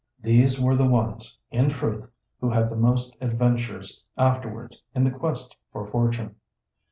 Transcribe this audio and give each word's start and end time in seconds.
MEDARD 0.23 0.33
These 0.33 0.59
were 0.59 0.75
the 0.75 0.87
ones, 0.87 1.37
in 1.51 1.69
truth, 1.69 2.09
who 2.39 2.49
had 2.49 2.71
the 2.71 2.75
most 2.75 3.15
adventures 3.21 4.03
afterwards 4.17 4.81
in 4.95 5.03
the 5.03 5.11
quest 5.11 5.55
for 5.71 5.85
fortune. 5.85 6.37